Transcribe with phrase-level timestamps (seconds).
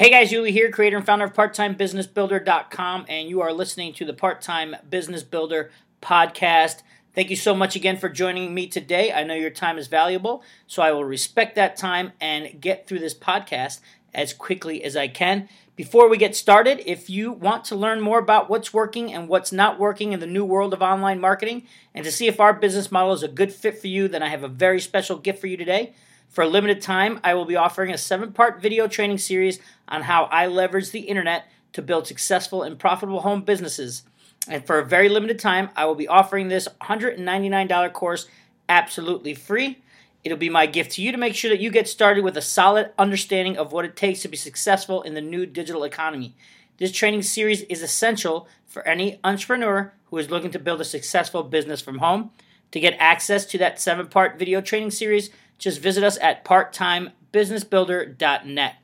[0.00, 4.14] Hey guys, Yuli here, creator and founder of PartTimeBusinessBuilder.com, and you are listening to the
[4.14, 6.76] Part Time Business Builder podcast.
[7.14, 9.12] Thank you so much again for joining me today.
[9.12, 13.00] I know your time is valuable, so I will respect that time and get through
[13.00, 13.80] this podcast
[14.14, 15.50] as quickly as I can.
[15.76, 19.52] Before we get started, if you want to learn more about what's working and what's
[19.52, 22.90] not working in the new world of online marketing, and to see if our business
[22.90, 25.46] model is a good fit for you, then I have a very special gift for
[25.46, 25.92] you today.
[26.30, 29.58] For a limited time, I will be offering a seven part video training series
[29.88, 34.04] on how I leverage the internet to build successful and profitable home businesses.
[34.48, 38.28] And for a very limited time, I will be offering this $199 course
[38.68, 39.78] absolutely free.
[40.22, 42.42] It'll be my gift to you to make sure that you get started with a
[42.42, 46.36] solid understanding of what it takes to be successful in the new digital economy.
[46.78, 51.42] This training series is essential for any entrepreneur who is looking to build a successful
[51.42, 52.30] business from home.
[52.70, 58.74] To get access to that seven part video training series, just visit us at parttimebusinessbuilder.net.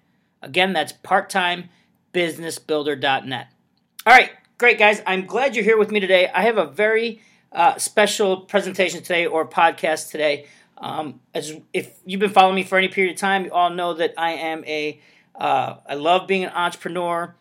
[0.43, 3.49] Again, that's parttimebusinessbuilder.net.
[4.07, 5.03] All right, great, guys.
[5.07, 6.31] I'm glad you're here with me today.
[6.33, 10.47] I have a very uh, special presentation today or podcast today.
[10.79, 13.95] Um, as if you've been following me for any period of time, you all know
[13.95, 15.01] that I am a
[15.35, 17.35] uh, I love being an entrepreneur.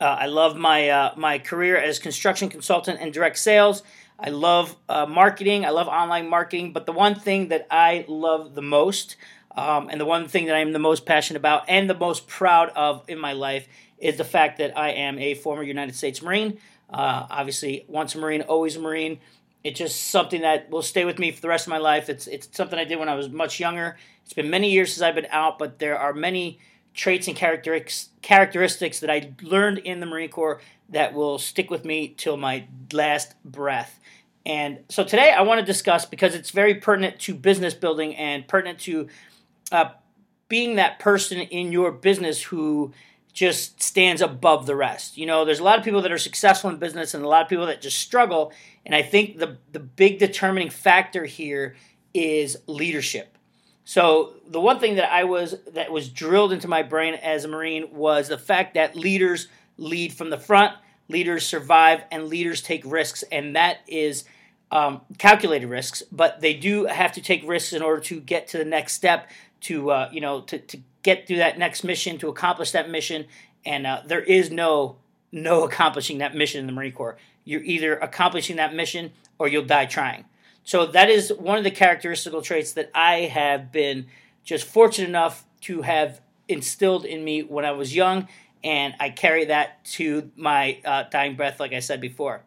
[0.00, 3.82] Uh, I love my uh, my career as construction consultant and direct sales.
[4.18, 5.64] I love uh, marketing.
[5.64, 6.72] I love online marketing.
[6.72, 9.16] But the one thing that I love the most,
[9.56, 12.26] um, and the one thing that I am the most passionate about and the most
[12.26, 16.22] proud of in my life, is the fact that I am a former United States
[16.22, 16.58] Marine.
[16.88, 19.18] Uh, obviously, once a Marine, always a Marine.
[19.64, 22.08] It's just something that will stay with me for the rest of my life.
[22.08, 23.96] It's it's something I did when I was much younger.
[24.24, 26.60] It's been many years since I've been out, but there are many
[26.94, 31.84] traits and characteristics characteristics that I learned in the Marine Corps that will stick with
[31.84, 33.98] me till my last breath.
[34.44, 38.46] And so today I want to discuss because it's very pertinent to business building and
[38.46, 39.08] pertinent to
[39.72, 39.90] uh,
[40.48, 42.92] being that person in your business who
[43.32, 45.18] just stands above the rest.
[45.18, 47.42] You know, there's a lot of people that are successful in business and a lot
[47.42, 48.52] of people that just struggle.
[48.86, 51.76] And I think the the big determining factor here
[52.14, 53.36] is leadership.
[53.84, 57.48] So the one thing that I was that was drilled into my brain as a
[57.48, 59.48] Marine was the fact that leaders
[59.78, 60.74] lead from the front,
[61.08, 64.24] leaders survive, and leaders take risks, and that is
[64.70, 68.58] um, calculated risks, but they do have to take risks in order to get to
[68.58, 69.30] the next step,
[69.62, 73.26] to uh, you know, to, to get through that next mission, to accomplish that mission.
[73.64, 74.96] And uh, there is no
[75.30, 77.16] no accomplishing that mission in the Marine Corps.
[77.44, 80.24] You're either accomplishing that mission or you'll die trying.
[80.64, 84.06] So that is one of the characteristical traits that I have been
[84.42, 88.26] just fortunate enough to have instilled in me when I was young,
[88.62, 92.42] and I carry that to my uh, dying breath, like I said before.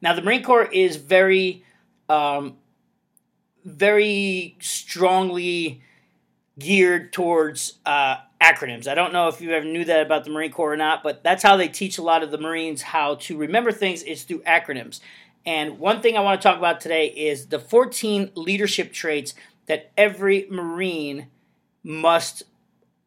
[0.00, 1.64] Now, the Marine Corps is very,
[2.08, 2.56] um,
[3.64, 5.82] very strongly
[6.58, 8.86] geared towards uh, acronyms.
[8.86, 11.24] I don't know if you ever knew that about the Marine Corps or not, but
[11.24, 14.42] that's how they teach a lot of the Marines how to remember things is through
[14.42, 15.00] acronyms.
[15.46, 19.34] And one thing I want to talk about today is the 14 leadership traits
[19.66, 21.28] that every Marine
[21.82, 22.44] must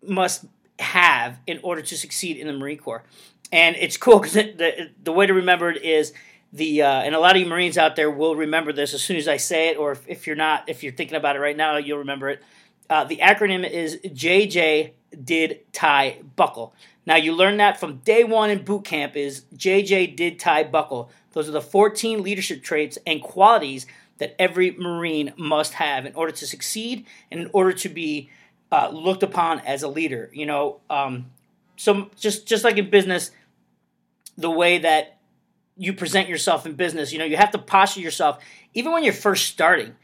[0.03, 0.45] must
[0.79, 3.03] have in order to succeed in the Marine Corps.
[3.51, 6.13] And it's cool because the, the way to remember it is
[6.53, 9.17] the uh, and a lot of you Marines out there will remember this as soon
[9.17, 11.57] as I say it, or if, if you're not, if you're thinking about it right
[11.57, 12.43] now, you'll remember it.
[12.89, 14.91] Uh, the acronym is JJ
[15.23, 16.73] Did Tie Buckle.
[17.05, 21.11] Now you learn that from day one in boot camp is JJ Did Tie Buckle.
[21.33, 23.85] Those are the 14 leadership traits and qualities
[24.17, 28.29] that every Marine must have in order to succeed and in order to be
[28.71, 30.29] uh, looked upon as a leader.
[30.33, 31.31] You know, um,
[31.75, 33.31] so just just like in business,
[34.37, 35.17] the way that
[35.77, 37.13] you present yourself in business.
[37.13, 39.95] You know, you have to posture yourself, even when you're first starting,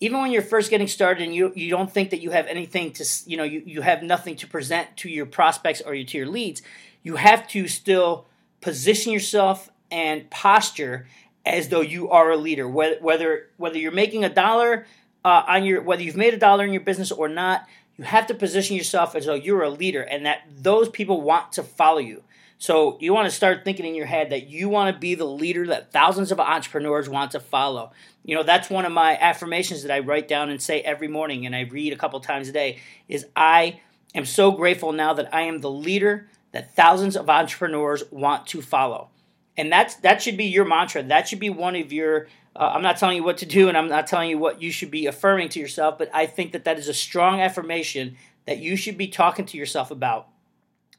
[0.00, 2.92] even when you're first getting started and you, you don't think that you have anything
[2.92, 6.26] to, you know, you, you have nothing to present to your prospects or to your
[6.26, 6.62] leads,
[7.02, 8.26] you have to still
[8.60, 11.06] position yourself and posture
[11.44, 12.68] as though you are a leader.
[12.68, 14.86] Whether, whether, whether you're making a dollar
[15.24, 17.66] uh, on your, whether you've made a dollar in your business or not,
[17.96, 21.52] you have to position yourself as though you're a leader and that those people want
[21.52, 22.22] to follow you.
[22.58, 25.24] So you want to start thinking in your head that you want to be the
[25.24, 27.90] leader that thousands of entrepreneurs want to follow.
[28.24, 31.44] You know, that's one of my affirmations that I write down and say every morning
[31.44, 32.78] and I read a couple times a day
[33.08, 33.80] is I
[34.14, 38.62] am so grateful now that I am the leader that thousands of entrepreneurs want to
[38.62, 39.08] follow.
[39.56, 41.02] And that's that should be your mantra.
[41.02, 43.76] That should be one of your uh, I'm not telling you what to do and
[43.76, 46.64] I'm not telling you what you should be affirming to yourself, but I think that
[46.64, 48.16] that is a strong affirmation
[48.46, 50.28] that you should be talking to yourself about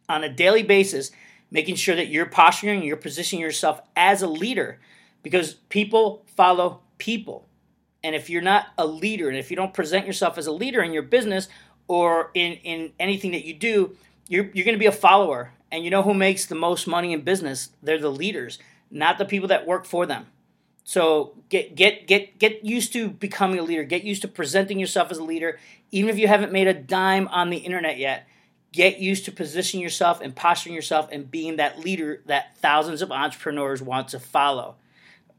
[0.09, 1.11] on a daily basis
[1.51, 4.79] making sure that you're posturing, you're positioning yourself as a leader
[5.21, 7.47] because people follow people.
[8.03, 10.81] And if you're not a leader and if you don't present yourself as a leader
[10.81, 11.47] in your business
[11.87, 13.95] or in, in anything that you do,
[14.27, 15.51] you're, you're going to be a follower.
[15.71, 17.69] And you know who makes the most money in business?
[17.83, 18.57] They're the leaders,
[18.89, 20.27] not the people that work for them.
[20.83, 23.83] So get get get get used to becoming a leader.
[23.83, 25.59] Get used to presenting yourself as a leader,
[25.91, 28.27] even if you haven't made a dime on the internet yet.
[28.71, 33.11] Get used to positioning yourself and posturing yourself and being that leader that thousands of
[33.11, 34.75] entrepreneurs want to follow.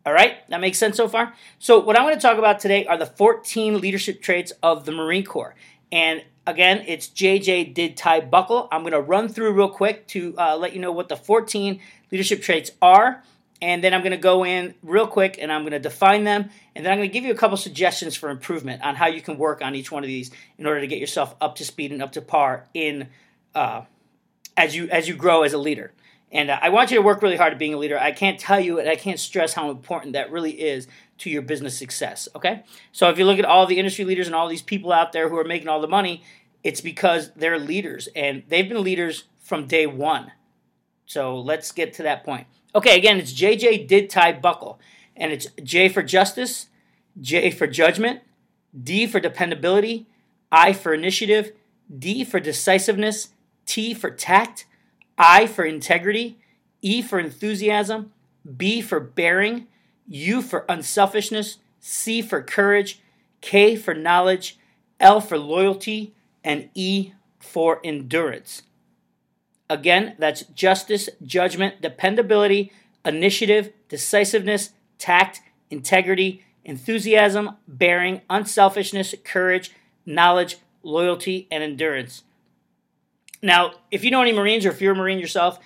[0.06, 1.35] All right, that makes sense so far.
[1.58, 4.93] So what I'm going to talk about today are the 14 leadership traits of the
[4.93, 5.56] Marine Corps.
[5.90, 8.69] And again, it's JJ did tie buckle.
[8.70, 11.81] I'm going to run through real quick to uh, let you know what the 14
[12.12, 13.25] leadership traits are
[13.64, 16.50] and then I'm going to go in real quick and I'm going to define them,
[16.76, 19.22] and then I'm going to give you a couple suggestions for improvement on how you
[19.22, 21.90] can work on each one of these in order to get yourself up to speed
[21.90, 23.08] and up to par in
[23.55, 23.84] uh,
[24.55, 25.94] as you as you grow as a leader.
[26.31, 27.99] And uh, I want you to work really hard at being a leader.
[27.99, 30.87] I can't tell you and I can't stress how important that really is
[31.19, 32.28] to your business success.
[32.37, 35.12] Okay, so if you look at all the industry leaders and all these people out
[35.12, 36.22] there who are making all the money,
[36.62, 40.32] it's because they're leaders and they've been leaders from day one.
[41.06, 42.46] So let's get to that point.
[42.75, 44.81] Okay, again, it's JJ did tie buckle.
[45.17, 46.67] And it's J for justice,
[47.21, 48.23] J for judgment,
[48.82, 50.06] D for dependability,
[50.50, 51.53] I for initiative,
[51.97, 53.29] D for decisiveness,
[53.65, 54.67] T for tact,
[55.17, 56.38] I for integrity,
[56.82, 58.12] E for enthusiasm,
[58.56, 59.69] B for bearing,
[60.09, 63.00] U for unselfishness, C for courage,
[63.41, 64.59] K for knowledge,
[64.99, 66.12] L for loyalty,
[66.43, 68.62] and E for endurance.
[69.70, 72.72] Again, that's justice, judgment, dependability,
[73.05, 75.40] initiative, decisiveness, tact,
[75.70, 79.72] integrity, enthusiasm, bearing, unselfishness, courage,
[80.05, 82.25] knowledge, loyalty, and endurance.
[83.43, 85.58] Now, if you know any Marines or if you're a Marine yourself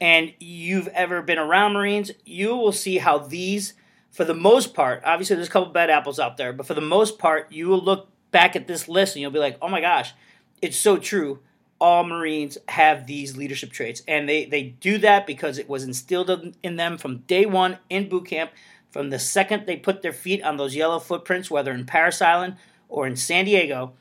[0.00, 3.74] and you've ever been around Marines, you will see how these,
[4.10, 6.80] for the most part, obviously there's a couple bad apples out there, but for the
[6.80, 9.80] most part, you will look back at this list and you'll be like, oh my
[9.80, 10.14] gosh,
[10.62, 11.40] it's so true
[11.78, 14.02] all Marines have these leadership traits.
[14.08, 18.08] And they, they do that because it was instilled in them from day one in
[18.08, 18.50] boot camp.
[18.90, 22.56] From the second they put their feet on those yellow footprints, whether in Parris Island
[22.88, 23.92] or in San Diego,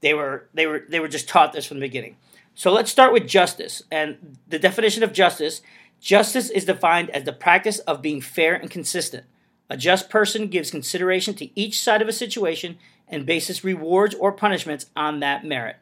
[0.00, 2.16] they were they were they were just taught this from the beginning.
[2.54, 3.82] So let's start with justice.
[3.90, 5.62] And the definition of justice,
[6.00, 9.24] justice is defined as the practice of being fair and consistent.
[9.70, 12.76] A just person gives consideration to each side of a situation
[13.08, 15.76] and bases rewards or punishments on that merit.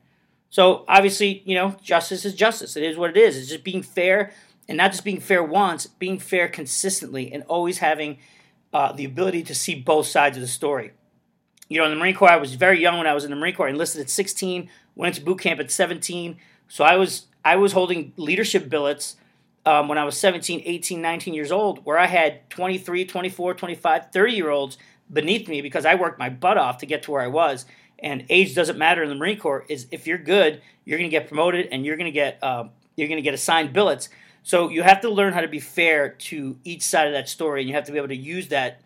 [0.53, 2.77] So obviously, you know, justice is justice.
[2.77, 3.39] It is what it is.
[3.39, 4.35] It's just being fair,
[4.69, 8.19] and not just being fair once, being fair consistently, and always having
[8.71, 10.93] uh, the ability to see both sides of the story.
[11.71, 13.37] You know, in the Marine Corps, I was very young when I was in the
[13.37, 13.69] Marine Corps.
[13.69, 16.37] I enlisted at 16, went into boot camp at 17.
[16.69, 19.17] So I was I was holding leadership billets
[19.65, 24.13] um, when I was 17, 18, 19 years old, where I had 23, 24, 25,
[24.13, 24.77] 30 year olds
[25.11, 27.65] beneath me because I worked my butt off to get to where I was
[28.03, 29.65] and age doesn't matter in the Marine Corps.
[29.69, 32.65] Is if you're good, you're going to get promoted and you're going to get uh,
[32.97, 34.09] you're going to get assigned billets.
[34.43, 37.61] So you have to learn how to be fair to each side of that story,
[37.61, 38.81] and you have to be able to use that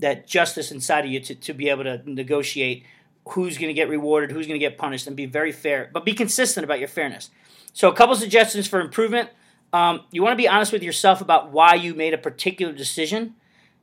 [0.00, 2.84] that justice inside of you to, to be able to negotiate
[3.30, 6.04] who's going to get rewarded, who's going to get punished, and be very fair, but
[6.04, 7.30] be consistent about your fairness.
[7.72, 9.30] So a couple suggestions for improvement.
[9.72, 13.34] Um, you want to be honest with yourself about why you made a particular decision.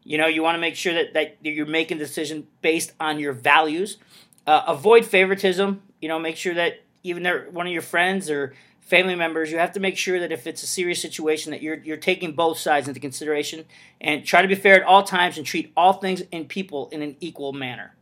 [0.03, 3.19] You know, you want to make sure that, that you're making the decision based on
[3.19, 3.97] your values.
[4.47, 5.81] Uh, avoid favoritism.
[6.01, 8.53] You know, make sure that even they're one of your friends or
[8.85, 11.77] family members, you have to make sure that if it's a serious situation, that you're
[11.77, 13.65] you're taking both sides into consideration
[13.99, 17.01] and try to be fair at all times and treat all things and people in
[17.01, 17.95] an equal manner.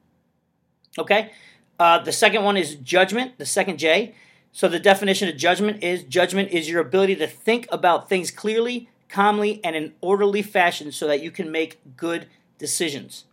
[0.97, 1.31] Okay.
[1.79, 3.37] Uh, the second one is judgment.
[3.37, 4.13] The second J.
[4.51, 8.89] So the definition of judgment is judgment is your ability to think about things clearly,
[9.09, 12.27] calmly, and in orderly fashion so that you can make good
[12.59, 13.25] decisions.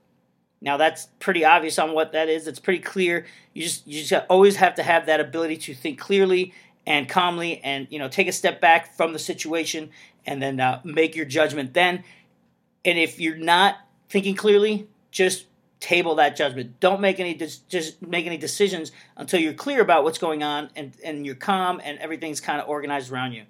[0.61, 2.47] Now that's pretty obvious on what that is.
[2.47, 3.27] It's pretty clear.
[3.55, 6.53] You just you just always have to have that ability to think clearly
[6.87, 9.91] and calmly, and you know take a step back from the situation
[10.27, 12.05] and then uh, make your judgment then.
[12.85, 13.77] And if you're not
[14.09, 15.47] thinking clearly, just
[15.81, 16.79] table that judgment.
[16.79, 20.93] Don't make any just make any decisions until you're clear about what's going on and
[21.03, 23.45] and you're calm and everything's kind of organized around you.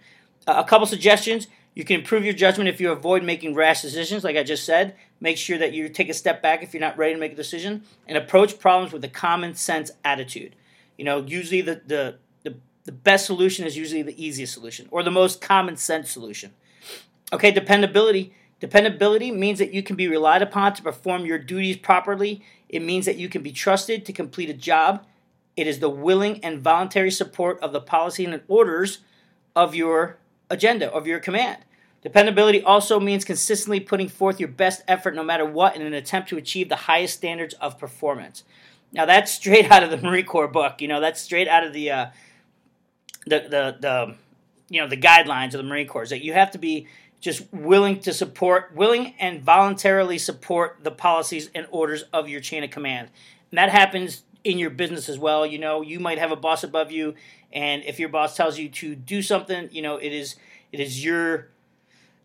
[0.47, 4.25] Uh, a couple suggestions you can improve your judgment if you avoid making rash decisions,
[4.25, 4.97] like I just said.
[5.21, 7.37] Make sure that you take a step back if you're not ready to make a
[7.37, 10.57] decision and approach problems with a common sense attitude.
[10.99, 15.03] You know, usually the, the, the, the best solution is usually the easiest solution or
[15.03, 16.53] the most common sense solution.
[17.33, 18.35] Okay, dependability.
[18.59, 22.43] Dependability means that you can be relied upon to perform your duties properly.
[22.69, 25.07] It means that you can be trusted to complete a job.
[25.57, 28.99] It is the willing and voluntary support of the policy and orders
[29.57, 30.20] of your
[30.51, 31.59] agenda of your command.
[32.03, 36.31] Dependability also means consistently putting forth your best effort no matter what in an attempt
[36.31, 38.43] to achieve the highest standards of performance.
[38.93, 40.81] Now that's straight out of the Marine Corps book.
[40.81, 42.07] You know, that's straight out of the uh,
[43.27, 44.15] the, the the
[44.69, 46.09] you know the guidelines of the Marine Corps.
[46.09, 46.87] That you have to be
[47.21, 52.65] just willing to support, willing and voluntarily support the policies and orders of your chain
[52.65, 53.11] of command.
[53.51, 55.45] And that happens in your business as well.
[55.45, 57.15] You know, you might have a boss above you,
[57.53, 60.37] and if your boss tells you to do something, you know, it is
[60.73, 61.49] it is your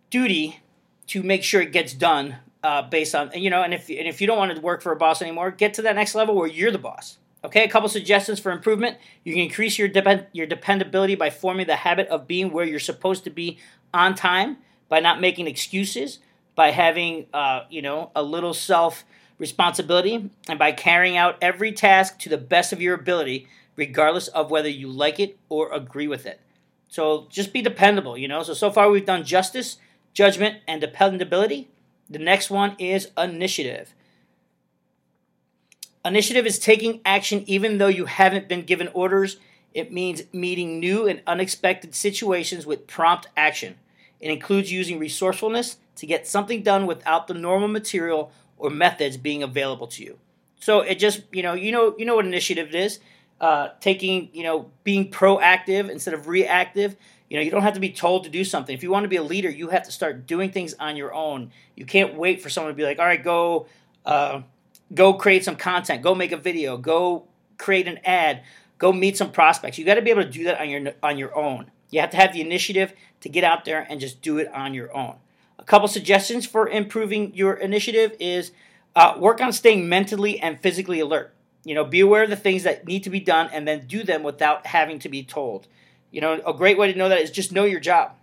[0.10, 0.60] duty
[1.08, 3.62] to make sure it gets done uh, based on you know.
[3.62, 5.82] And if and if you don't want to work for a boss anymore, get to
[5.84, 7.18] that next level where you're the boss.
[7.44, 8.98] Okay, a couple suggestions for improvement.
[9.24, 12.80] You can increase your depend your dependability by forming the habit of being where you're
[12.80, 13.60] supposed to be
[13.94, 14.58] on time,
[14.90, 16.20] by not making excuses,
[16.56, 19.06] by having uh, you know a little self
[19.38, 24.52] responsibility, and by carrying out every task to the best of your ability, regardless of
[24.52, 26.40] whether you like it or agree with it.
[26.88, 28.44] So just be dependable, you know.
[28.44, 29.78] So so far we've done justice,
[30.14, 31.70] judgment, and dependability.
[32.10, 33.94] The next one is initiative.
[36.06, 39.38] Initiative is taking action even though you haven't been given orders.
[39.74, 43.76] It means meeting new and unexpected situations with prompt action.
[44.20, 49.44] It includes using resourcefulness to get something done without the normal material or methods being
[49.44, 50.18] available to you.
[50.60, 53.00] So it just, you know, you know, you know what initiative is.
[53.42, 56.96] Uh, taking, you know, being proactive instead of reactive.
[57.30, 58.74] You know, you don't have to be told to do something.
[58.74, 61.14] If you want to be a leader, you have to start doing things on your
[61.14, 61.52] own.
[61.76, 63.68] You can't wait for someone to be like, "All right, go,
[64.06, 64.44] uh,
[64.94, 67.26] go create some content, go make a video, go
[67.58, 68.42] create an ad,
[68.78, 71.18] go meet some prospects." You got to be able to do that on your on
[71.18, 71.72] your own.
[71.92, 74.74] You have to have the initiative to get out there and just do it on
[74.74, 75.18] your own.
[75.60, 78.54] A couple suggestions for improving your initiative is
[78.96, 81.35] uh, work on staying mentally and physically alert.
[81.66, 84.04] You know, be aware of the things that need to be done and then do
[84.04, 85.68] them without having to be told.
[86.12, 88.14] You know, a great way to know that is just know your job.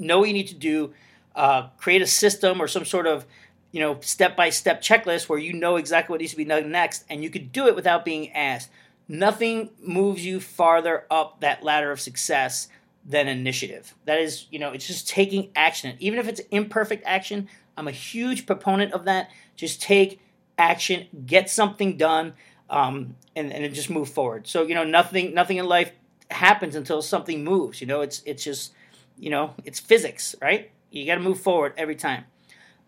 [0.00, 0.92] Know what you need to do.
[1.36, 3.26] Uh, create a system or some sort of,
[3.70, 6.70] you know, step by step checklist where you know exactly what needs to be done
[6.70, 8.70] next, and you could do it without being asked.
[9.06, 12.68] Nothing moves you farther up that ladder of success
[13.04, 13.94] than initiative.
[14.06, 15.96] That is, you know, it's just taking action.
[15.98, 19.30] Even if it's imperfect action, I'm a huge proponent of that.
[19.56, 20.20] Just take
[20.56, 22.32] action, get something done,
[22.70, 24.46] um, and and just move forward.
[24.46, 25.92] So you know, nothing nothing in life
[26.30, 27.80] happens until something moves.
[27.80, 28.72] You know, it's it's just
[29.18, 30.70] you know, it's physics, right?
[30.90, 32.24] You got to move forward every time.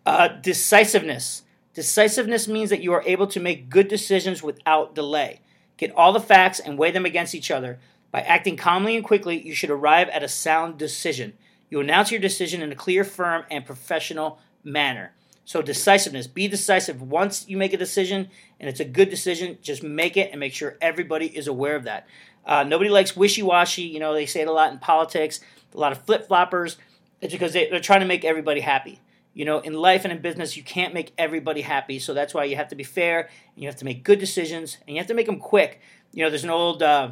[0.05, 1.43] Uh, decisiveness.
[1.75, 5.41] Decisiveness means that you are able to make good decisions without delay.
[5.77, 7.79] Get all the facts and weigh them against each other
[8.17, 11.35] by acting calmly and quickly, you should arrive at a sound decision.
[11.69, 15.13] You announce your decision in a clear, firm, and professional manner.
[15.47, 16.27] So, decisiveness.
[16.27, 17.01] Be decisive.
[17.01, 18.29] Once you make a decision
[18.61, 21.85] and it's a good decision, just make it and make sure everybody is aware of
[21.85, 22.07] that.
[22.45, 23.83] Uh, nobody likes wishy washy.
[23.83, 25.41] You know, they say it a lot in politics,
[25.75, 26.77] a lot of flip floppers.
[27.21, 29.01] It's because they, they're trying to make everybody happy.
[29.33, 31.99] You know, in life and in business, you can't make everybody happy.
[31.99, 34.77] So that's why you have to be fair and you have to make good decisions
[34.87, 35.81] and you have to make them quick.
[36.13, 36.83] You know, there's an old.
[36.83, 37.11] Uh,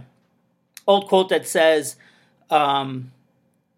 [0.86, 1.96] old quote that says,
[2.50, 3.12] um,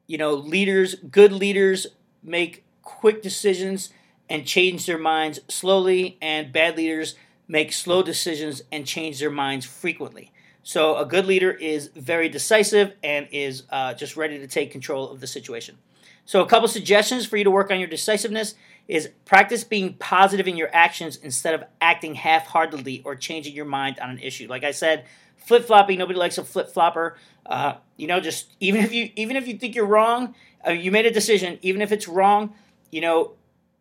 [0.07, 1.87] you know, leaders, good leaders
[2.23, 3.91] make quick decisions
[4.29, 7.15] and change their minds slowly, and bad leaders
[7.49, 10.33] make slow decisions and change their minds frequently.
[10.63, 15.11] So, a good leader is very decisive and is uh, just ready to take control
[15.11, 15.79] of the situation.
[16.25, 18.57] So, a couple suggestions for you to work on your decisiveness
[18.89, 23.65] is practice being positive in your actions instead of acting half heartedly or changing your
[23.65, 24.49] mind on an issue.
[24.49, 25.05] Like I said,
[25.37, 25.99] flip flopping.
[25.99, 27.17] Nobody likes a flip flopper.
[27.47, 30.35] Uh, you know, just even if you even if you think you're wrong,
[30.67, 31.59] uh, you made a decision.
[31.63, 32.55] Even if it's wrong,
[32.91, 33.33] you know,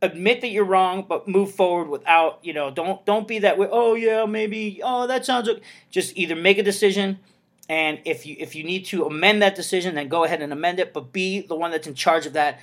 [0.01, 2.71] admit that you're wrong, but move forward without you know.
[2.71, 3.67] Don't don't be that way.
[3.69, 4.81] Oh yeah, maybe.
[4.83, 5.49] Oh, that sounds.
[5.49, 5.61] Okay.
[5.89, 7.19] Just either make a decision,
[7.69, 10.79] and if you if you need to amend that decision, then go ahead and amend
[10.79, 10.93] it.
[10.93, 12.59] But be the one that's in charge of that.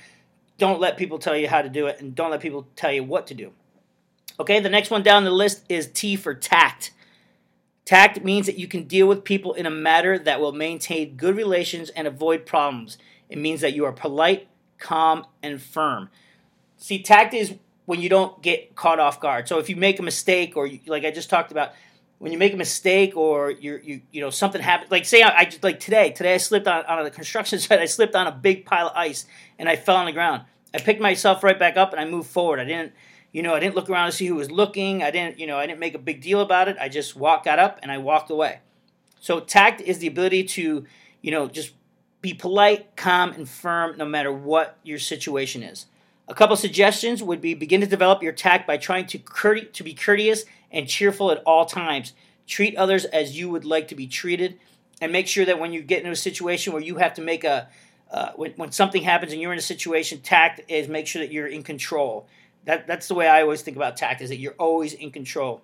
[0.57, 3.03] Don't let people tell you how to do it, and don't let people tell you
[3.03, 3.51] what to do.
[4.39, 6.91] Okay, the next one down the list is T for tact.
[7.85, 11.35] Tact means that you can deal with people in a manner that will maintain good
[11.35, 12.97] relations and avoid problems.
[13.29, 14.47] It means that you are polite,
[14.79, 16.09] calm, and firm.
[16.83, 19.47] See, tact is when you don't get caught off guard.
[19.47, 21.71] So if you make a mistake, or you, like I just talked about,
[22.17, 25.37] when you make a mistake or you're, you you know something happens, like say I,
[25.37, 27.79] I just like today, today I slipped on on a construction site.
[27.79, 29.25] I slipped on a big pile of ice
[29.57, 30.43] and I fell on the ground.
[30.73, 32.59] I picked myself right back up and I moved forward.
[32.59, 32.91] I didn't
[33.31, 35.03] you know, I didn't look around to see who was looking.
[35.03, 36.75] I didn't, you know, I didn't make a big deal about it.
[36.81, 38.59] I just walked, got up, and I walked away.
[39.21, 40.85] So tact is the ability to,
[41.21, 41.75] you know, just
[42.19, 45.85] be polite, calm, and firm no matter what your situation is.
[46.27, 49.93] A couple suggestions would be begin to develop your tact by trying to to be
[49.93, 52.13] courteous and cheerful at all times.
[52.47, 54.57] Treat others as you would like to be treated,
[55.01, 57.43] and make sure that when you get into a situation where you have to make
[57.43, 57.67] a
[58.09, 61.31] uh, when, when something happens and you're in a situation, tact is make sure that
[61.31, 62.27] you're in control.
[62.65, 65.61] That that's the way I always think about tact is that you're always in control.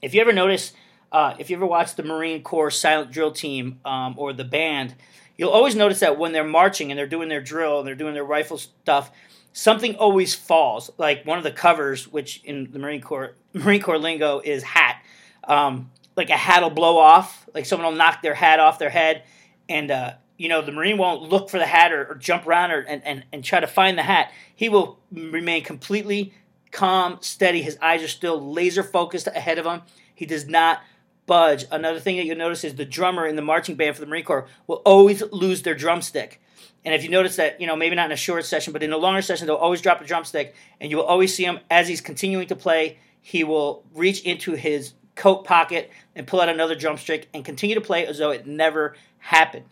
[0.00, 0.72] If you ever notice,
[1.12, 4.94] uh, if you ever watch the Marine Corps Silent Drill Team um, or the band,
[5.36, 8.14] you'll always notice that when they're marching and they're doing their drill and they're doing
[8.14, 9.10] their rifle stuff,
[9.52, 10.90] something always falls.
[10.98, 15.02] Like one of the covers, which in the Marine Corps Marine Corps lingo is hat.
[15.44, 18.90] Um, like a hat will blow off, like someone will knock their hat off their
[18.90, 19.24] head,
[19.68, 22.72] and uh, you know the Marine won't look for the hat or, or jump around
[22.72, 24.30] or and, and, and try to find the hat.
[24.54, 26.34] He will remain completely
[26.72, 27.62] calm, steady.
[27.62, 29.82] His eyes are still laser focused ahead of him.
[30.14, 30.82] He does not
[31.26, 31.64] budge.
[31.70, 34.24] Another thing that you'll notice is the drummer in the marching band for the Marine
[34.24, 36.40] Corps will always lose their drumstick.
[36.84, 38.92] And if you notice that, you know, maybe not in a short session, but in
[38.92, 41.88] a longer session, they'll always drop a drumstick, and you will always see him as
[41.88, 42.98] he's continuing to play.
[43.20, 47.80] He will reach into his coat pocket and pull out another drumstick and continue to
[47.80, 49.66] play as though it never happened.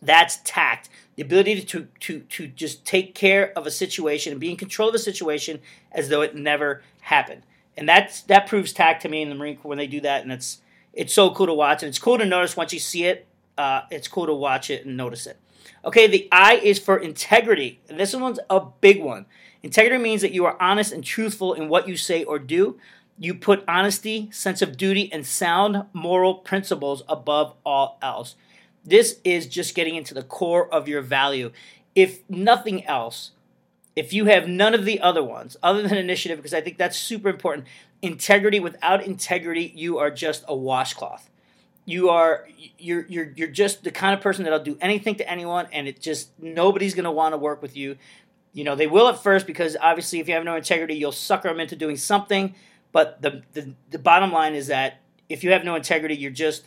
[0.00, 0.88] That's tact.
[1.16, 4.88] The ability to, to, to just take care of a situation and be in control
[4.88, 5.60] of a situation
[5.92, 7.42] as though it never happened.
[7.76, 10.22] And that's that proves tact to me in the Marine Corps when they do that,
[10.22, 10.60] and it's
[10.92, 13.26] it's so cool to watch, and it's cool to notice once you see it.
[13.56, 15.38] Uh, it's cool to watch it and notice it.
[15.84, 19.26] Okay, the I is for integrity, and this one's a big one.
[19.62, 22.78] Integrity means that you are honest and truthful in what you say or do.
[23.18, 28.36] You put honesty, sense of duty, and sound moral principles above all else.
[28.84, 31.52] This is just getting into the core of your value.
[31.94, 33.32] If nothing else,
[33.94, 36.96] if you have none of the other ones, other than initiative, because I think that's
[36.96, 37.66] super important,
[38.00, 41.28] integrity, without integrity, you are just a washcloth.
[41.84, 42.46] You are
[42.78, 46.00] you're you're you're just the kind of person that'll do anything to anyone, and it
[46.00, 47.96] just nobody's gonna want to work with you.
[48.52, 51.48] You know they will at first because obviously if you have no integrity, you'll sucker
[51.48, 52.54] them into doing something.
[52.92, 56.64] But the the, the bottom line is that if you have no integrity, you're just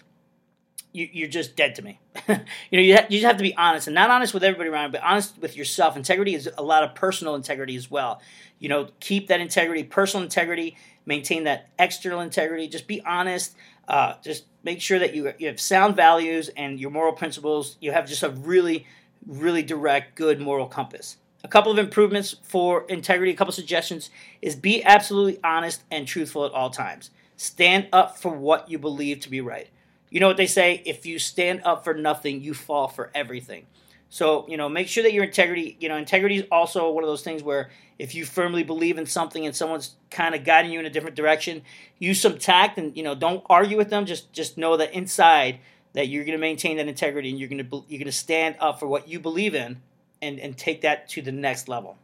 [0.93, 2.00] you, you're just dead to me.
[2.27, 2.36] you
[2.72, 4.91] know, you, ha- you just have to be honest, and not honest with everybody around,
[4.91, 5.98] but honest with yourself.
[5.98, 8.22] Integrity is a lot of personal integrity as well.
[8.60, 12.67] You know, keep that integrity, personal integrity, maintain that external integrity.
[12.67, 13.55] Just be honest.
[13.88, 17.78] Uh, just make sure that you you have sound values and your moral principles.
[17.82, 18.86] You have just a really,
[19.25, 21.18] really direct, good moral compass.
[21.44, 24.10] A couple of improvements for integrity, a couple suggestions
[24.41, 27.12] is be absolutely honest and truthful at all times.
[27.36, 29.67] Stand up for what you believe to be right
[30.13, 33.65] you know what they say if you stand up for nothing you fall for everything
[34.10, 37.10] so you know make sure that your integrity you know integrity is also one of
[37.10, 40.79] those things where if you firmly believe in something and someone's kind of guiding you
[40.79, 41.62] in a different direction
[41.99, 44.06] use some tact and you know don't argue with them.
[44.06, 45.60] Just just know that inside
[45.93, 48.56] that you're going to maintain that integrity and you're going to you're going to stand
[48.60, 49.82] up for what you believe in
[50.21, 51.97] and and take that to the next level.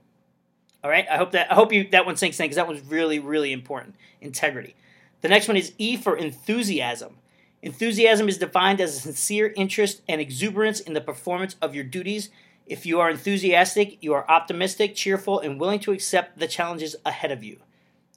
[0.83, 2.85] All right i hope that i hope you that one sinks in because that one's
[2.85, 3.95] really really important.
[4.21, 4.75] Integrity.
[5.21, 7.15] The next one is e for enthusiasm.
[7.61, 12.29] Enthusiasm is defined as a sincere interest and exuberance in the performance of your duties.
[12.69, 17.31] If you are enthusiastic, you are optimistic, cheerful, and willing to accept the challenges ahead
[17.31, 17.57] of you.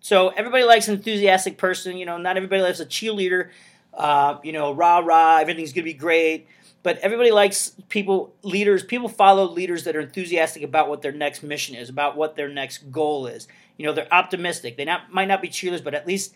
[0.03, 1.97] So everybody likes an enthusiastic person.
[1.97, 3.51] You know, not everybody likes a cheerleader.
[3.95, 6.47] Uh, you know, rah rah, everything's gonna be great.
[6.83, 8.83] But everybody likes people, leaders.
[8.83, 12.49] People follow leaders that are enthusiastic about what their next mission is, about what their
[12.49, 13.49] next goal is.
[13.79, 14.77] You know, they're optimistic.
[14.77, 16.35] They not might not be cheerleaders, but at least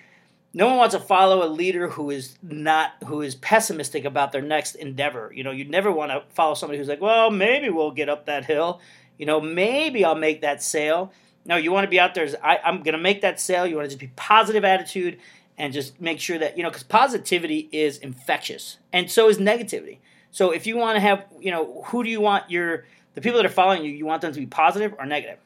[0.57, 4.40] no one wants to follow a leader who is not who is pessimistic about their
[4.40, 5.31] next endeavor.
[5.35, 8.25] You know, you never want to follow somebody who's like, well, maybe we'll get up
[8.25, 8.81] that hill.
[9.19, 11.12] You know, maybe I'll make that sale.
[11.45, 12.25] No, you want to be out there.
[12.25, 13.66] As, I, I'm going to make that sale.
[13.66, 15.19] You want to just be positive attitude
[15.59, 19.99] and just make sure that you know because positivity is infectious and so is negativity.
[20.31, 23.37] So if you want to have, you know, who do you want your the people
[23.37, 23.92] that are following you?
[23.92, 25.38] You want them to be positive or negative?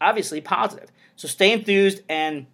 [0.00, 0.90] Obviously, positive.
[1.14, 2.46] So stay enthused and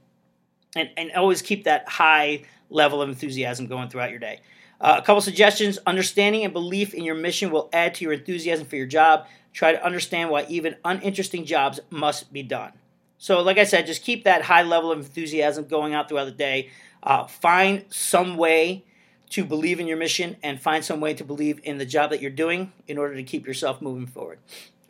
[0.77, 4.41] and, and always keep that high level of enthusiasm going throughout your day.
[4.81, 8.67] Uh, a couple suggestions understanding and belief in your mission will add to your enthusiasm
[8.67, 9.27] for your job.
[9.53, 12.73] Try to understand why even uninteresting jobs must be done.
[13.19, 16.33] So, like I said, just keep that high level of enthusiasm going out throughout the
[16.33, 16.71] day.
[17.03, 18.85] Uh, find some way
[19.31, 22.21] to believe in your mission and find some way to believe in the job that
[22.21, 24.39] you're doing in order to keep yourself moving forward.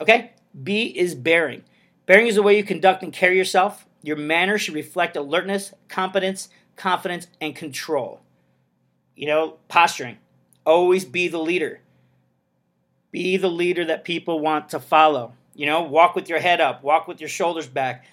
[0.01, 0.33] Okay?
[0.62, 1.62] B is bearing.
[2.07, 3.87] Bearing is the way you conduct and carry yourself.
[4.02, 8.20] Your manner should reflect alertness, competence, confidence, and control.
[9.14, 10.18] You know, posturing.
[10.66, 11.80] Always be the leader.
[13.10, 15.34] Be the leader that people want to follow.
[15.54, 18.04] You know, walk with your head up, walk with your shoulders back.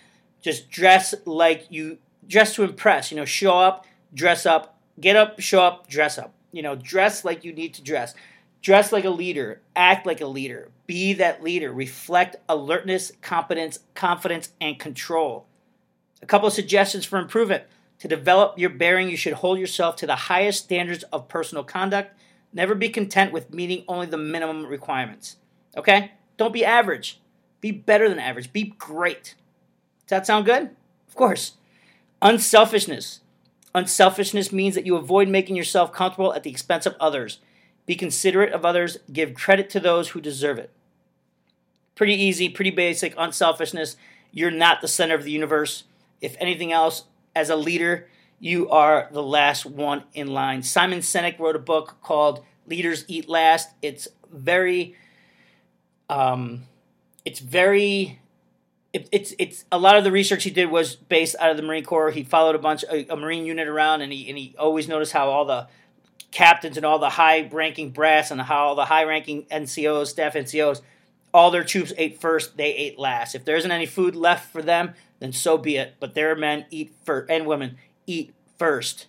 [0.42, 1.98] Just dress like you
[2.28, 3.12] dress to impress.
[3.12, 6.34] You know, show up, dress up, get up, show up, dress up.
[6.52, 8.14] You know, dress like you need to dress.
[8.62, 14.50] Dress like a leader, act like a leader, be that leader, reflect alertness, competence, confidence,
[14.60, 15.46] and control.
[16.22, 17.64] A couple of suggestions for improvement.
[18.00, 22.18] To develop your bearing, you should hold yourself to the highest standards of personal conduct.
[22.54, 25.36] Never be content with meeting only the minimum requirements.
[25.76, 26.12] Okay?
[26.38, 27.20] Don't be average.
[27.62, 28.54] Be better than average.
[28.54, 29.36] Be great.
[30.08, 30.72] Does that sound good?
[31.08, 31.54] Of course.
[32.22, 33.20] Unselfishness.
[33.76, 37.40] Unselfishness means that you avoid making yourself comfortable at the expense of others.
[37.86, 38.98] Be considerate of others.
[39.12, 40.72] Give credit to those who deserve it.
[41.96, 43.14] Pretty easy, pretty basic.
[43.18, 43.98] Unselfishness.
[44.32, 45.84] You're not the center of the universe.
[46.22, 47.04] If anything else,
[47.36, 48.08] as a leader,
[48.40, 50.64] you are the last one in line.
[50.64, 53.70] Simon Sinek wrote a book called Leaders Eat Last.
[53.82, 54.96] It's very,
[56.10, 56.64] um,
[57.26, 58.20] it's very,
[58.94, 61.64] it, it's it's a lot of the research he did was based out of the
[61.64, 62.12] Marine Corps.
[62.12, 65.12] He followed a bunch a, a Marine unit around, and he and he always noticed
[65.12, 65.68] how all the
[66.32, 70.82] captains and all the high-ranking brass and how all the high-ranking NCOs, staff NCOs,
[71.34, 72.56] all their troops ate first.
[72.58, 73.36] They ate last.
[73.36, 75.96] If there isn't any food left for them, then so be it.
[76.00, 77.78] But their men eat first, and women
[78.08, 79.08] eat first,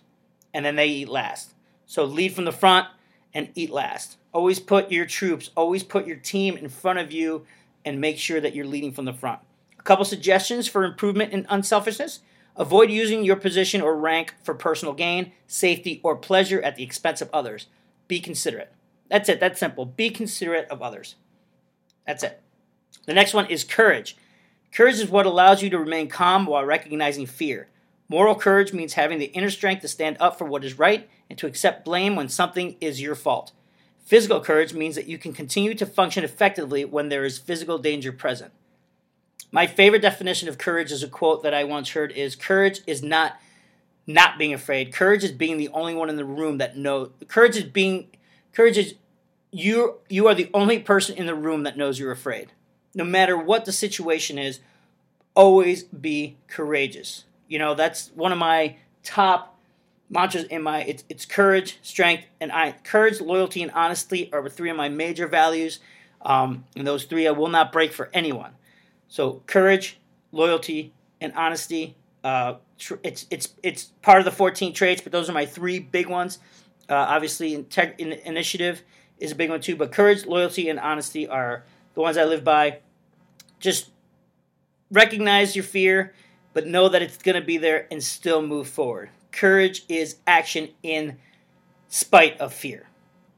[0.53, 1.53] and then they eat last.
[1.85, 2.87] So lead from the front
[3.33, 4.17] and eat last.
[4.33, 7.45] Always put your troops, always put your team in front of you,
[7.83, 9.39] and make sure that you're leading from the front.
[9.77, 12.19] A couple suggestions for improvement in unselfishness.
[12.55, 17.21] Avoid using your position or rank for personal gain, safety, or pleasure at the expense
[17.21, 17.67] of others.
[18.07, 18.71] Be considerate.
[19.09, 19.39] That's it.
[19.39, 19.85] That's simple.
[19.85, 21.15] Be considerate of others.
[22.05, 22.41] That's it.
[23.05, 24.15] The next one is courage.
[24.73, 27.67] Courage is what allows you to remain calm while recognizing fear.
[28.07, 31.37] Moral courage means having the inner strength to stand up for what is right and
[31.39, 33.51] to accept blame when something is your fault.
[34.05, 38.11] Physical courage means that you can continue to function effectively when there is physical danger
[38.11, 38.53] present.
[39.51, 43.03] My favorite definition of courage is a quote that I once heard is courage is
[43.03, 43.39] not
[44.07, 44.93] not being afraid.
[44.93, 48.07] Courage is being the only one in the room that knows courage is being
[48.53, 48.95] courage is
[49.51, 52.51] you you are the only person in the room that knows you're afraid
[52.93, 54.59] no matter what the situation is,
[55.35, 57.25] always be courageous.
[57.47, 59.57] You know, that's one of my top
[60.09, 64.69] mantras in my it's, it's courage, strength, and I courage, loyalty, and honesty are three
[64.69, 65.79] of my major values.
[66.21, 68.51] Um, and those three I will not break for anyone.
[69.07, 69.99] So courage,
[70.31, 71.95] loyalty, and honesty.
[72.23, 75.79] Uh, tr- it's it's it's part of the 14 traits, but those are my three
[75.79, 76.39] big ones.
[76.89, 78.83] Uh, obviously, integ- in- initiative
[79.17, 82.43] is a big one too, but courage, loyalty, and honesty are the ones I live
[82.43, 82.79] by.
[83.59, 83.89] Just
[84.91, 86.13] recognize your fear,
[86.53, 89.09] but know that it's going to be there and still move forward.
[89.31, 91.17] Courage is action in
[91.87, 92.87] spite of fear.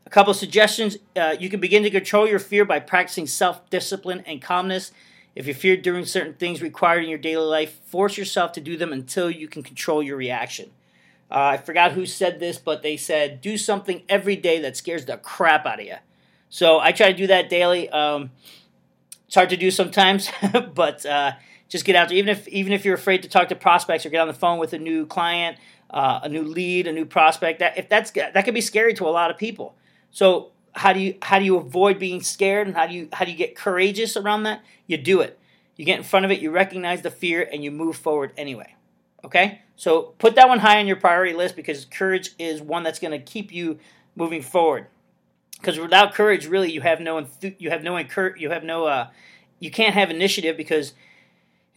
[0.05, 4.23] A couple suggestions uh, you can begin to control your fear by practicing self discipline
[4.25, 4.91] and calmness.
[5.35, 8.77] If you fear doing certain things required in your daily life, force yourself to do
[8.77, 10.69] them until you can control your reaction.
[11.31, 15.05] Uh, I forgot who said this, but they said do something every day that scares
[15.05, 15.95] the crap out of you.
[16.53, 17.89] So I try to do that daily.
[17.89, 18.29] Um,
[19.25, 20.29] it's hard to do sometimes,
[20.75, 21.31] but uh,
[21.67, 22.17] just get out there.
[22.19, 24.59] Even if even if you're afraid to talk to prospects or get on the phone
[24.59, 25.57] with a new client,
[25.89, 29.07] uh, a new lead, a new prospect, that if that's that can be scary to
[29.07, 29.75] a lot of people.
[30.11, 33.25] So how do you how do you avoid being scared and how do you how
[33.25, 34.63] do you get courageous around that?
[34.85, 35.39] You do it.
[35.75, 36.39] You get in front of it.
[36.39, 38.75] You recognize the fear and you move forward anyway.
[39.25, 42.99] Okay, so put that one high on your priority list because courage is one that's
[42.99, 43.79] going to keep you
[44.15, 44.85] moving forward
[45.63, 47.25] because without courage, really, you have no
[47.57, 49.07] you have no incur- you have no uh,
[49.59, 50.93] you can't have initiative because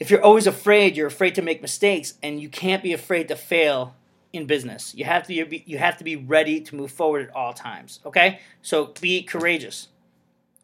[0.01, 3.37] if you're always afraid, you're afraid to make mistakes, and you can't be afraid to
[3.37, 3.95] fail
[4.33, 4.93] in business.
[4.97, 8.01] You have to be you have to be ready to move forward at all times.
[8.05, 9.89] Okay, so be courageous.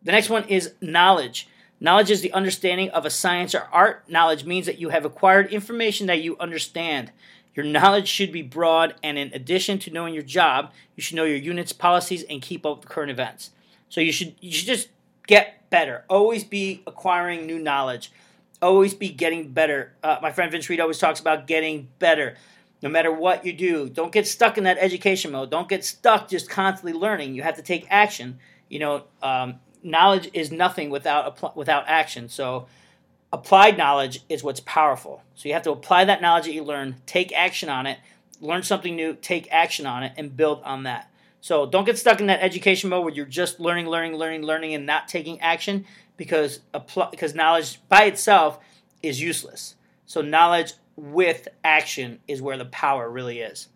[0.02, 1.48] The next one is knowledge.
[1.78, 4.04] Knowledge is the understanding of a science or art.
[4.08, 7.12] Knowledge means that you have acquired information that you understand.
[7.54, 11.24] Your knowledge should be broad, and in addition to knowing your job, you should know
[11.24, 13.50] your unit's policies and keep up with current events.
[13.88, 14.88] So you should you should just
[15.26, 16.04] get better.
[16.08, 18.10] Always be acquiring new knowledge.
[18.62, 19.92] Always be getting better.
[20.02, 22.36] Uh, my friend Vince Reed always talks about getting better.
[22.80, 25.50] No matter what you do, don't get stuck in that education mode.
[25.50, 27.34] Don't get stuck just constantly learning.
[27.34, 28.38] You have to take action.
[28.68, 32.28] You know, um, knowledge is nothing without without action.
[32.28, 32.66] So
[33.32, 35.22] applied knowledge is what's powerful.
[35.34, 37.98] So you have to apply that knowledge that you learn, take action on it,
[38.40, 41.10] learn something new, take action on it, and build on that.
[41.40, 44.74] So don't get stuck in that education mode where you're just learning, learning, learning, learning,
[44.74, 48.60] and not taking action because apply, because knowledge by itself
[49.02, 49.74] is useless.
[50.06, 53.68] So knowledge with action is where the power really is.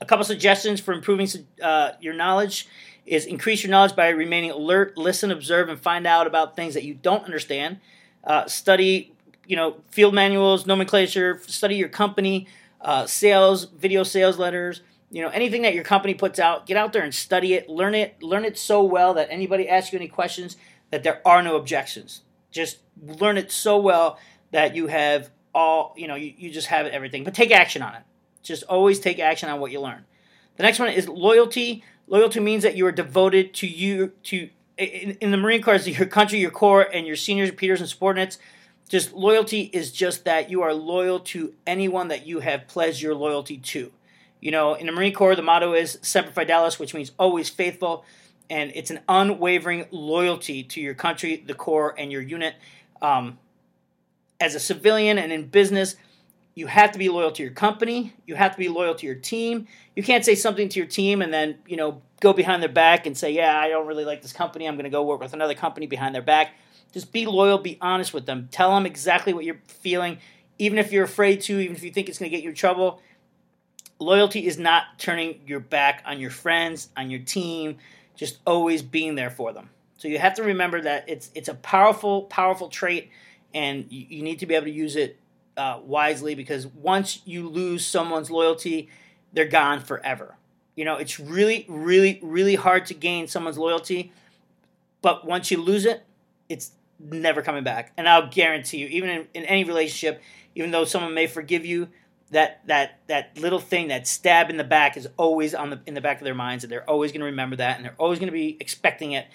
[0.00, 1.28] A couple suggestions for improving
[1.62, 2.66] uh, your knowledge
[3.04, 6.84] is increase your knowledge by remaining alert, listen, observe, and find out about things that
[6.84, 7.78] you don't understand
[8.24, 9.12] uh, study,
[9.46, 12.46] you know, field manuals, nomenclature, study your company,
[12.80, 16.92] uh, sales, video sales letters, you know, anything that your company puts out, get out
[16.92, 20.08] there and study it, learn it, learn it so well that anybody asks you any
[20.08, 20.56] questions
[20.90, 22.22] that there are no objections.
[22.50, 24.18] Just learn it so well
[24.50, 27.24] that you have all, you know, you, you just have everything.
[27.24, 28.02] But take action on it.
[28.42, 30.04] Just always take action on what you learn.
[30.56, 31.84] The next one is loyalty.
[32.06, 36.06] Loyalty means that you are devoted to you to in, in the Marine Corps, your
[36.06, 38.38] country, your corps, and your seniors, peers, and subordinates.
[38.88, 43.14] Just loyalty is just that you are loyal to anyone that you have pledged your
[43.14, 43.92] loyalty to.
[44.40, 48.04] You know, in the Marine Corps, the motto is Semper Fidelis, which means always faithful.
[48.50, 52.54] and it's an unwavering loyalty to your country, the Corps, and your unit.
[53.02, 53.38] Um,
[54.40, 55.96] as a civilian and in business,
[56.58, 58.12] you have to be loyal to your company.
[58.26, 59.68] You have to be loyal to your team.
[59.94, 63.06] You can't say something to your team and then you know go behind their back
[63.06, 64.66] and say, "Yeah, I don't really like this company.
[64.66, 66.54] I'm going to go work with another company behind their back."
[66.92, 67.58] Just be loyal.
[67.58, 68.48] Be honest with them.
[68.50, 70.18] Tell them exactly what you're feeling,
[70.58, 72.56] even if you're afraid to, even if you think it's going to get you in
[72.56, 73.00] trouble.
[74.00, 77.76] Loyalty is not turning your back on your friends, on your team,
[78.16, 79.70] just always being there for them.
[79.96, 83.10] So you have to remember that it's it's a powerful, powerful trait,
[83.54, 85.20] and you, you need to be able to use it
[85.58, 88.88] uh, wisely because once you lose someone's loyalty,
[89.32, 90.36] they're gone forever.
[90.76, 94.12] You know, it's really, really, really hard to gain someone's loyalty,
[95.02, 96.04] but once you lose it,
[96.48, 97.92] it's never coming back.
[97.96, 100.22] And I'll guarantee you, even in, in any relationship,
[100.54, 101.88] even though someone may forgive you,
[102.30, 105.94] that that that little thing, that stab in the back, is always on the in
[105.94, 108.18] the back of their minds, and they're always going to remember that, and they're always
[108.18, 109.26] going to be expecting it,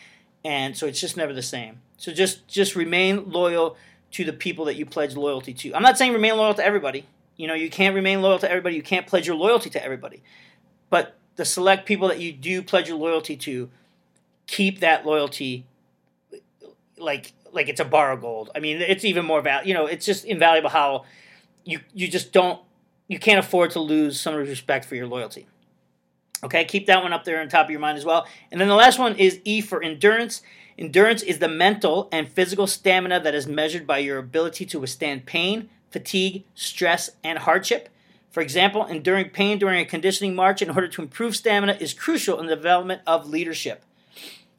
[0.46, 1.82] and so it's just never the same.
[1.98, 3.78] So just just remain loyal
[4.14, 5.76] to the people that you pledge loyalty to.
[5.76, 7.06] I'm not saying remain loyal to everybody.
[7.36, 8.76] You know, you can't remain loyal to everybody.
[8.76, 10.22] You can't pledge your loyalty to everybody.
[10.90, 13.70] But the select people that you do pledge your loyalty to,
[14.46, 15.66] keep that loyalty
[16.98, 18.52] like like it's a bar of gold.
[18.56, 19.68] I mean, it's even more valuable.
[19.68, 21.06] You know, it's just invaluable how
[21.64, 22.62] you you just don't
[23.08, 25.48] you can't afford to lose someone's respect for your loyalty.
[26.44, 28.28] Okay, keep that one up there on top of your mind as well.
[28.52, 30.42] And then the last one is E for endurance.
[30.84, 35.26] Endurance is the mental and physical stamina that is measured by your ability to withstand
[35.26, 37.88] pain, fatigue, stress, and hardship.
[38.32, 42.38] For example, enduring pain during a conditioning march in order to improve stamina is crucial
[42.38, 43.86] in the development of leadership.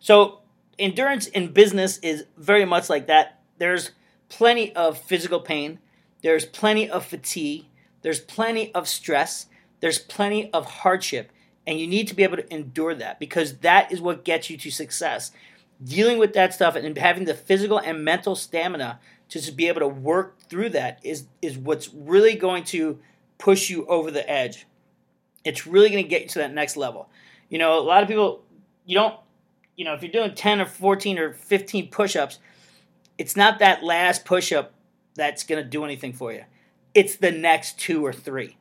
[0.00, 0.38] So,
[0.78, 3.40] endurance in business is very much like that.
[3.58, 3.90] There's
[4.30, 5.78] plenty of physical pain,
[6.22, 7.66] there's plenty of fatigue,
[8.00, 9.44] there's plenty of stress,
[9.80, 11.30] there's plenty of hardship,
[11.66, 14.56] and you need to be able to endure that because that is what gets you
[14.56, 15.30] to success.
[15.82, 19.88] Dealing with that stuff and having the physical and mental stamina to be able to
[19.88, 22.98] work through that is is what's really going to
[23.38, 24.66] push you over the edge.
[25.44, 27.08] It's really going to get you to that next level.
[27.48, 28.42] You know, a lot of people
[28.86, 29.18] you don't
[29.76, 32.38] you know, if you're doing 10 or 14 or 15 push-ups,
[33.18, 34.72] it's not that last push-up
[35.16, 36.44] that's going to do anything for you
[36.94, 38.56] it's the next two or three.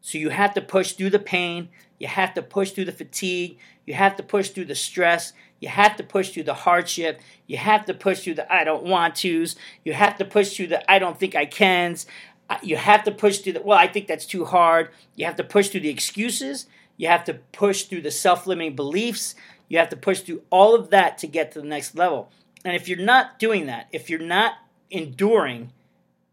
[0.00, 3.58] So you have to push through the pain, you have to push through the fatigue,
[3.86, 7.56] you have to push through the stress, you have to push through the hardship, you
[7.56, 10.90] have to push through the I don't want to's, you have to push through the
[10.90, 12.04] I don't think I can's,
[12.50, 14.90] uh, you have to push through the well, I think that's too hard.
[15.14, 18.74] You have to push through the excuses, you have to push through the self limiting
[18.74, 19.36] beliefs,
[19.68, 22.28] you have to push through all of that to get to the next level.
[22.64, 24.54] And if you're not doing that, if you're not
[24.90, 25.70] enduring,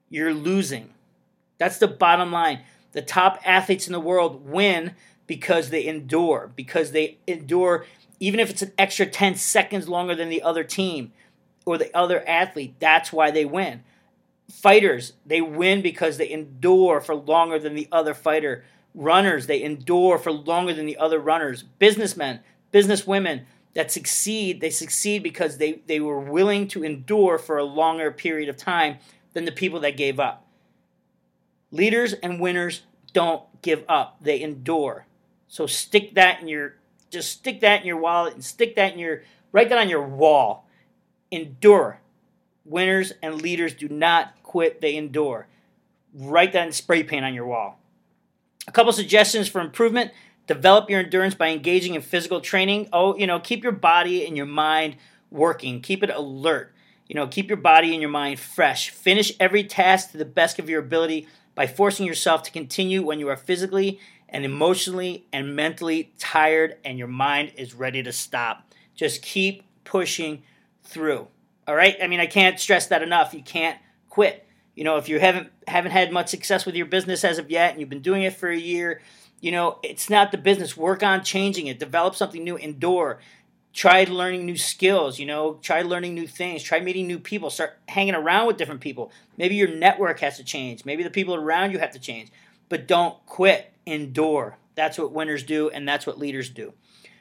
[0.10, 0.90] you're losing.
[1.60, 2.62] That's the bottom line.
[2.94, 4.96] The top athletes in the world win
[5.28, 7.86] because they endure, because they endure,
[8.20, 11.12] even if it's an extra 10 seconds longer than the other team
[11.66, 12.76] or the other athlete.
[12.80, 13.84] That's why they win.
[14.52, 18.64] Fighters, they win because they endure for longer than the other fighter.
[18.96, 21.64] Runners, they endure for longer than the other runners.
[21.64, 22.40] Businessmen,
[22.74, 28.12] businesswomen that succeed, they succeed because they, they were willing to endure for a longer
[28.12, 28.98] period of time
[29.34, 30.48] than the people that gave up.
[31.72, 32.82] Leaders and winners
[33.14, 35.06] don't give up, they endure.
[35.48, 36.76] So stick that in your
[37.10, 40.06] just stick that in your wallet and stick that in your write that on your
[40.06, 40.68] wall.
[41.32, 42.02] Endure.
[42.66, 45.48] Winners and leaders do not quit, they endure.
[46.14, 47.80] Write that in spray paint on your wall.
[48.68, 50.12] A couple suggestions for improvement.
[50.46, 52.90] Develop your endurance by engaging in physical training.
[52.92, 54.98] Oh, you know, keep your body and your mind
[55.32, 55.82] working.
[55.82, 56.74] Keep it alert.
[57.08, 58.90] You know, keep your body and your mind fresh.
[58.92, 63.20] Finish every task to the best of your ability by forcing yourself to continue when
[63.20, 64.00] you are physically
[64.32, 68.74] and emotionally and mentally tired and your mind is ready to stop.
[68.96, 70.44] Just keep pushing
[70.84, 71.28] through.
[71.68, 71.96] All right?
[72.02, 73.34] I mean, I can't stress that enough.
[73.34, 73.78] You can't
[74.10, 74.46] quit.
[74.76, 77.72] You know, if you haven't haven't had much success with your business as of yet
[77.72, 79.02] and you've been doing it for a year,
[79.42, 80.78] you know, it's not the business.
[80.78, 81.80] Work on changing it.
[81.80, 82.56] Develop something new.
[82.56, 83.20] Endure
[83.74, 87.78] try learning new skills you know try learning new things try meeting new people start
[87.88, 91.72] hanging around with different people maybe your network has to change maybe the people around
[91.72, 92.30] you have to change
[92.68, 96.74] but don't quit endure that's what winners do and that's what leaders do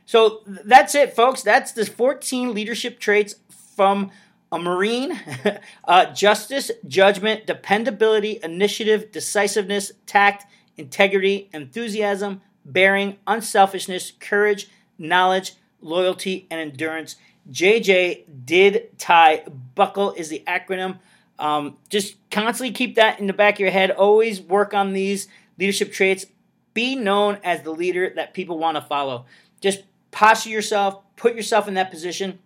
[0.07, 3.37] so that's it folks that's the 14 leadership traits
[3.77, 4.11] from
[4.51, 5.19] a marine
[5.85, 16.61] uh, justice judgment dependability initiative decisiveness tact integrity enthusiasm bearing unselfishness courage knowledge loyalty, and
[16.61, 17.17] endurance.
[17.51, 19.45] JJ did tie.
[19.75, 20.99] Buckle is the acronym.
[21.39, 23.91] Um, just constantly keep that in the back of your head.
[23.91, 25.29] Always work on these
[25.59, 26.27] leadership traits.
[26.75, 29.27] Be known as the leader that people want to follow.
[29.61, 32.39] Just posture yourself, put yourself in that position.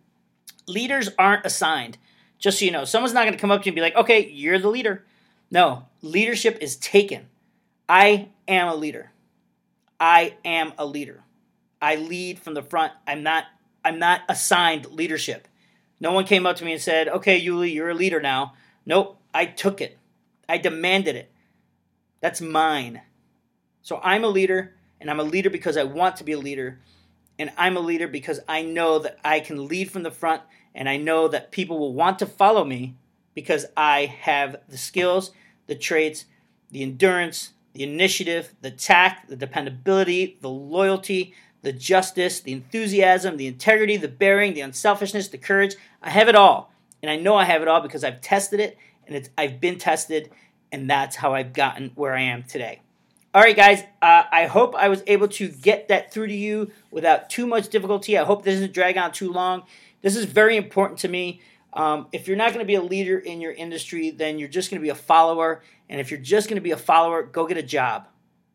[0.67, 1.99] Leaders aren't assigned.
[2.39, 3.97] Just so you know, someone's not going to come up to you and be like,
[3.97, 5.05] okay, you're the leader.
[5.51, 7.29] No, leadership is taken.
[7.89, 9.13] I am a leader.
[10.01, 11.23] I am a leader.
[11.81, 12.93] I lead from the front.
[13.07, 13.45] I'm not
[13.85, 15.49] I'm not assigned leadership.
[16.01, 18.55] No one came up to me and said, "Okay, Yuli, you're a leader now."
[18.87, 19.99] Nope, I took it.
[20.49, 21.31] I demanded it.
[22.21, 23.03] That's mine.
[23.83, 26.81] So I'm a leader, and I'm a leader because I want to be a leader,
[27.39, 30.43] and I'm a leader because I know that I can lead from the front,
[30.75, 32.95] and I know that people will want to follow me
[33.35, 35.33] because I have the skills,
[35.67, 36.27] the traits,
[36.71, 43.47] the endurance, the initiative, the tact, the dependability, the loyalty, the justice, the enthusiasm, the
[43.47, 45.77] integrity, the bearing, the unselfishness, the courage.
[46.03, 46.73] I have it all.
[47.03, 50.31] And I know I have it all because I've tested it and I've been tested
[50.71, 52.81] and that's how I've gotten where I am today.
[53.35, 56.71] All right, guys, uh, I hope I was able to get that through to you
[56.91, 58.19] without too much difficulty.
[58.19, 59.63] I hope this doesn't drag on too long.
[60.03, 61.41] This is very important to me.
[61.73, 64.71] Um, if you're not going to be a leader in your industry, then you're just
[64.71, 65.63] going to be a follower.
[65.89, 68.07] And if you're just going to be a follower, go get a job.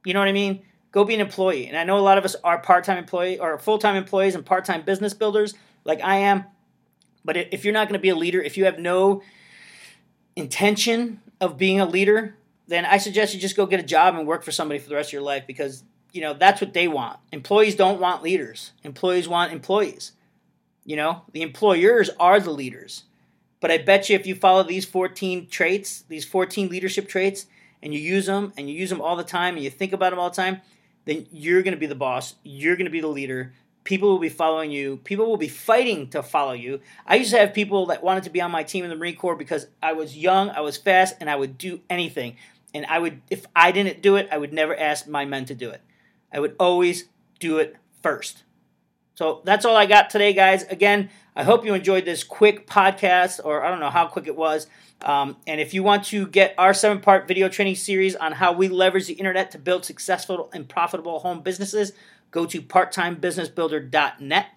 [0.06, 0.62] You know what I mean?
[0.92, 1.66] Go be an employee.
[1.66, 4.84] And I know a lot of us are part-time employee or full-time employees and part-time
[4.84, 6.44] business builders, like I am.
[7.26, 9.24] But if you're not going to be a leader, if you have no
[10.36, 12.36] intention of being a leader,
[12.68, 14.96] then I suggest you just go get a job and work for somebody for the
[14.96, 17.18] rest of your life because you know that's what they want.
[17.32, 18.74] Employees don't want leaders.
[18.84, 20.14] Employees want employees.
[20.86, 23.04] You know, the employers are the leaders.
[23.60, 27.48] But I bet you if you follow these 14 traits, these 14 leadership traits,
[27.82, 30.12] and you use them and you use them all the time and you think about
[30.12, 30.62] them all the time,
[31.06, 32.36] then you're going to be the boss.
[32.44, 33.54] You're going to be the leader.
[33.84, 34.98] People will be following you.
[34.98, 36.82] People will be fighting to follow you.
[37.06, 39.16] I used to have people that wanted to be on my team in the Marine
[39.16, 42.36] Corps because I was young, I was fast, and I would do anything.
[42.74, 45.56] And I would, if I didn't do it, I would never ask my men to
[45.56, 45.82] do it.
[46.32, 48.44] I would always do it first.
[49.16, 50.64] So that's all I got today, guys.
[50.64, 54.36] Again, I hope you enjoyed this quick podcast, or I don't know how quick it
[54.36, 54.68] was.
[55.02, 58.52] Um, and if you want to get our seven part video training series on how
[58.54, 61.94] we leverage the internet to build successful and profitable home businesses,
[62.32, 64.48] go to parttimebusinessbuilder.net.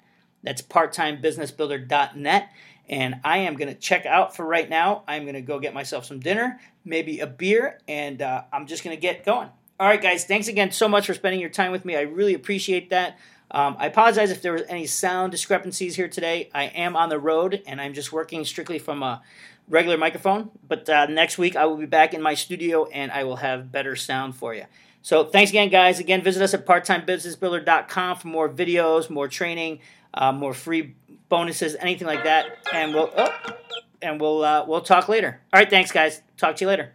[0.43, 2.49] That's parttimebusinessbuilder.net.
[2.89, 5.05] And I am going to check out for right now.
[5.07, 8.85] I'm going to go get myself some dinner, maybe a beer, and uh, I'm just
[8.85, 9.49] going to get going.
[9.79, 11.97] All right, guys, thanks again so much for spending your time with me.
[11.97, 13.19] I really appreciate that.
[13.51, 16.51] Um, I apologize if there was any sound discrepancies here today.
[16.55, 19.23] I am on the road and I'm just working strictly from a
[19.69, 20.51] regular microphone.
[20.69, 23.73] But uh, next week I will be back in my studio and I will have
[23.73, 24.67] better sound for you.
[25.03, 25.99] So thanks again, guys.
[25.99, 29.81] Again, visit us at parttimebusinessbuilder.com for more videos, more training,
[30.13, 30.95] uh, more free
[31.29, 32.59] bonuses, anything like that.
[32.73, 33.35] And we'll oh,
[34.03, 35.41] and we'll uh, we'll talk later.
[35.53, 36.21] All right, thanks, guys.
[36.41, 36.95] Talk to you later.